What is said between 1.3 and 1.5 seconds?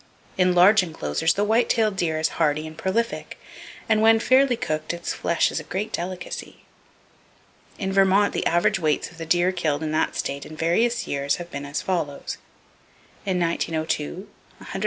the